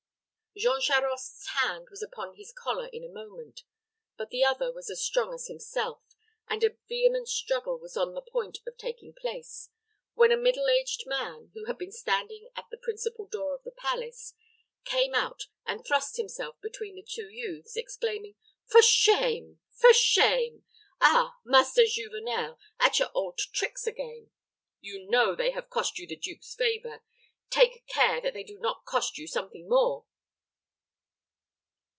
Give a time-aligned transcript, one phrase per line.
[0.57, 3.63] Jean Charost's hand was upon his collar in a moment;
[4.17, 6.03] but the other was as strong as himself,
[6.45, 9.69] and a vehement struggle was on the point of taking place,
[10.13, 13.71] when a middle aged man, who had been standing at the principal door of the
[13.71, 14.33] palace,
[14.83, 19.61] came out and thrust himself between the two youths, exclaiming, "For shame!
[19.77, 20.65] for shame!
[20.99, 24.29] Ah, Master Juvenel, at your old tricks again.
[24.81, 27.01] You know they have cost you the duke's favor.
[27.49, 30.07] Take care that they do not cost you something more."